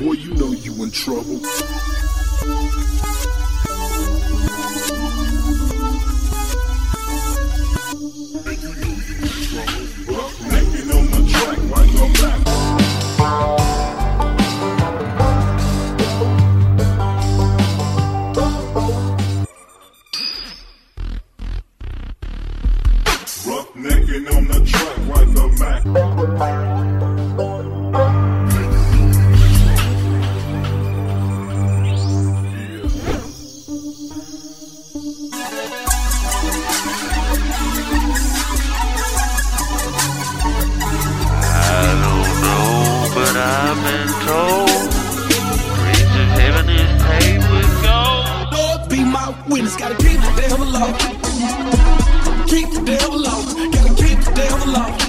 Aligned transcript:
Boy, 0.00 0.14
you 0.14 0.34
know 0.34 0.50
you 0.50 0.82
in 0.82 0.90
trouble. 0.90 1.40
I 34.74 34.78
don't 42.02 42.32
know, 42.42 43.06
but 43.14 43.36
I've 43.36 43.78
been 43.84 44.10
told 44.26 44.68
Streets 45.70 46.14
of 46.16 46.28
heaven 46.34 46.66
is 46.70 46.90
paved 47.04 47.48
with 47.52 47.70
gold. 47.84 48.26
Lord 48.52 48.88
be 48.88 49.04
my 49.04 49.28
witness, 49.48 49.76
gotta 49.76 49.94
keep 49.94 50.20
the 50.20 50.32
devil 50.42 50.66
low. 50.66 50.92
Keep 52.48 52.70
the 52.72 52.82
devil 52.84 53.18
low, 53.18 53.44
gotta 53.70 53.94
keep 53.94 54.18
the 54.24 54.32
devil 54.34 54.72
low. 54.72 55.03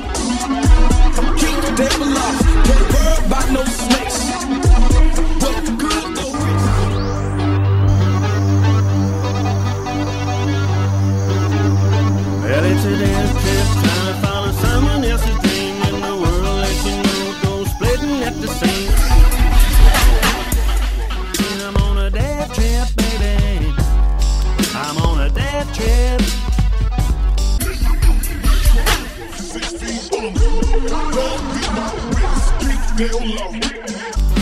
Devil 32.98 33.28
low. 33.28 33.52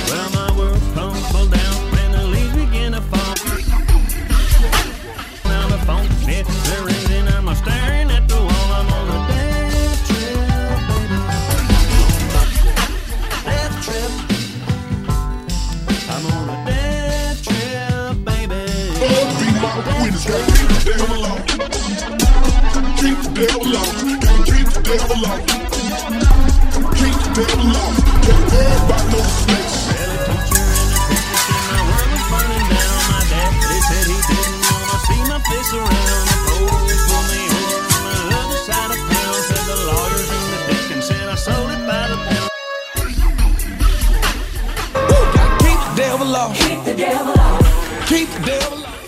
Well, 0.10 0.30
my 0.32 0.50
world 0.58 0.82
crumbled 0.94 1.52
down 1.52 1.98
and 1.98 2.14
the 2.14 2.24
leaves 2.28 2.56
begin 2.56 2.92
to 2.94 3.02
fall. 3.02 3.36
Now 5.46 5.68
the 5.70 5.78
phone 5.86 6.08
hits 6.28 6.54
the 6.70 6.84
ring 6.84 7.12
and 7.18 7.30
I'm 7.30 7.56
staring 7.56 8.12
at 8.12 8.28
the 8.28 8.36
wall. 8.36 8.70
I'm 8.78 8.94
on 8.94 9.08
a 9.10 9.20
death 9.28 10.08
trip, 10.08 10.80
baby. 10.90 11.18
Death 13.44 13.76
trip. 13.86 14.12
I'm 16.10 16.26
on 16.26 16.50
a 16.50 16.58
death 16.66 17.38
trip, 17.44 18.14
baby. 18.24 18.62
Lord 19.02 20.48
be 20.48 20.53
Keep 21.04 21.12
the 23.20 23.32
devil 23.36 23.68
low. 23.68 23.84
Keep 24.48 24.68
the 24.72 24.82
devil. 24.88 25.20
Gotta 25.20 25.44
keep 26.96 27.18
the 27.20 27.34
devil 27.36 27.68
low. 27.76 27.92
Can't 28.24 28.48
worry 28.48 29.12
no 29.12 29.20
snakes. 29.20 29.78
And 35.30 35.44
face 35.44 35.74
around. 35.74 35.92
The 35.92 36.36
pulled 36.48 36.88
me 36.88 36.96
over 37.12 37.36
on 38.00 38.16
the 38.16 38.40
other 38.40 38.60
side 38.64 38.92
of 38.92 39.00
town. 39.12 39.36
The 39.68 39.76
lawyers 39.84 40.30
and 40.32 40.48
the 40.54 41.02
said 41.02 41.28
I 41.28 41.36
sold 41.36 41.72
it 41.72 41.84
by 41.86 42.08
the 42.08 42.18
pound. 42.32 42.50
Keep 45.60 45.80
the 45.84 45.96
devil 45.98 46.28
low. 46.28 46.48
Keep 46.54 46.80
the 46.86 46.94
devil 46.96 47.34
low. 47.36 47.60
Keep 48.08 48.30
the 48.30 48.40
devil 48.46 48.78
low. 48.78 49.03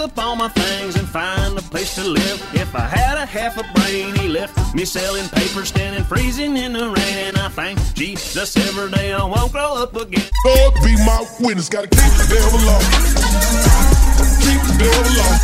Up 0.00 0.18
all 0.18 0.34
my 0.34 0.48
things 0.48 0.96
and 0.96 1.06
find 1.06 1.58
a 1.58 1.60
place 1.60 1.94
to 1.96 2.02
live. 2.02 2.38
If 2.54 2.74
I 2.74 2.86
had 2.88 3.18
a 3.18 3.26
half 3.26 3.58
a 3.58 3.64
brain, 3.74 4.14
he 4.16 4.28
left 4.28 4.74
me 4.74 4.86
selling 4.86 5.28
papers, 5.28 5.68
standing 5.68 6.04
freezing 6.04 6.56
in 6.56 6.72
the 6.72 6.88
rain. 6.88 7.16
And 7.28 7.36
I 7.36 7.48
thank 7.48 7.78
Jesus 7.94 8.56
every 8.56 8.90
day 8.90 9.12
I 9.12 9.22
won't 9.22 9.52
grow 9.52 9.74
up 9.82 9.94
again. 9.94 10.24
Lord 10.44 10.74
be 10.82 10.96
my 11.04 11.26
witness. 11.40 11.68
Gotta 11.68 11.88
keep 11.88 12.12
the 12.16 12.26
devil 12.32 12.60
low. 12.64 12.80
Keep 14.40 14.62
the 14.68 14.76
devil 14.80 15.12
back. 15.20 15.40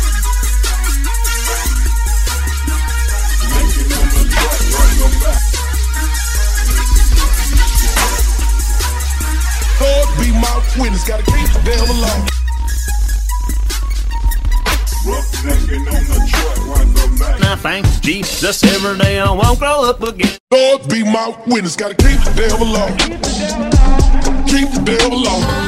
Lord 9.79 10.09
be 10.17 10.31
my 10.33 10.55
witness. 10.81 11.07
Gotta 11.07 11.23
keep 11.23 11.47
the 11.53 11.61
devil 11.63 11.95
low. 11.95 12.46
I 17.49 17.55
thank 17.59 17.85
Jesus 18.01 18.63
every 18.63 18.97
day 18.97 19.19
I 19.19 19.31
won't 19.31 19.59
grow 19.59 19.89
up 19.89 20.01
again. 20.03 20.37
Lord 20.51 20.89
be 20.89 21.03
my 21.03 21.35
witness, 21.47 21.75
gotta 21.75 21.95
keep 21.95 22.19
the 22.23 22.33
devil 22.35 22.67
low. 22.67 22.87
Keep 24.47 24.71
the 24.73 24.81
devil 24.83 25.21
low. 25.21 25.66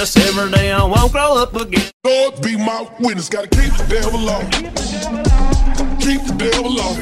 Jesus 0.00 0.16
every 0.28 0.50
day 0.50 0.72
I 0.72 0.82
won't 0.82 1.12
grow 1.12 1.36
up 1.36 1.54
again. 1.54 1.90
Lord 2.04 2.40
be 2.40 2.56
my 2.56 2.88
witness, 3.00 3.28
gotta 3.28 3.48
keep 3.48 3.70
the 3.76 3.84
devil 3.86 4.18
low. 4.18 4.40
Keep 6.00 6.24
the 6.24 6.34
devil 6.38 6.72
low. 6.72 6.96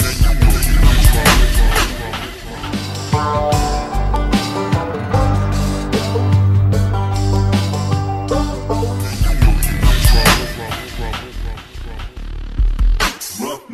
Rough 13.40 13.70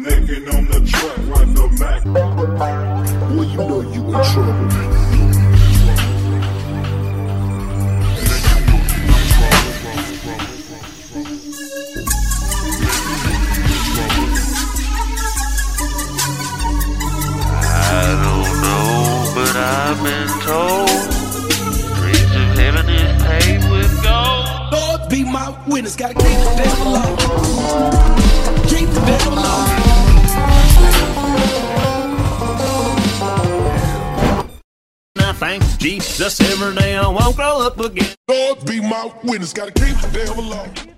on 0.55 0.67
the 0.67 0.81
track, 0.87 1.19
right 1.29 1.55
the 1.55 1.65
back. 1.81 2.05
Boy, 3.31 3.43
you 3.45 3.57
know 3.57 3.81
you 3.81 4.03
in 4.05 4.13
trouble. 4.13 5.04
I've 19.77 20.01
been 20.05 20.29
told 20.41 20.89
Streets 20.89 22.35
of 22.37 22.57
heaven 22.57 22.89
is 22.89 23.23
paved 23.25 23.69
with 23.73 24.03
gold. 24.05 24.47
Lord 24.73 25.09
be 25.11 25.25
my 25.25 25.53
witness, 25.67 25.97
gotta 25.97 26.15
keep 26.15 26.23
the 26.23 26.55
devil 26.63 26.93
low. 26.93 27.17
Keep 28.69 28.89
the 28.91 29.01
devil 29.05 29.33
low. 29.35 29.67
And 35.17 35.25
I 35.25 35.33
thank 35.33 35.65
Jesus 35.79 36.41
every 36.41 36.77
day 36.77 36.95
I 36.97 37.09
won't 37.09 37.35
grow 37.35 37.67
up 37.67 37.81
again. 37.81 38.15
Lord 38.29 38.65
be 38.67 38.81
my 38.81 39.13
witness, 39.25 39.53
gotta 39.53 39.73
keep 39.73 39.97
the 39.97 40.11
devil 40.13 40.45
low. 40.45 40.94